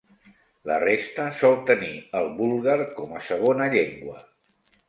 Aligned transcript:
La 0.69 0.77
resta 0.83 1.27
sol 1.41 1.59
tenir 1.69 1.91
el 2.21 2.31
búlgar 2.39 2.79
com 2.97 3.15
a 3.19 3.23
segona 3.29 3.73
llengua. 3.77 4.19